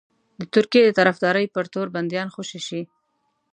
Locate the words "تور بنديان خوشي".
1.73-2.61